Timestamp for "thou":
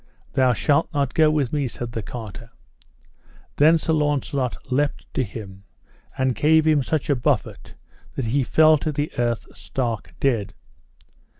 0.33-0.51